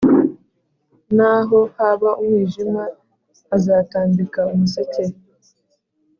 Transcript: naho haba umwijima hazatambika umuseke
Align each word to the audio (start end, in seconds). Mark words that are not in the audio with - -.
naho 1.17 1.57
haba 1.75 2.09
umwijima 2.21 2.83
hazatambika 3.49 4.39
umuseke 4.53 5.03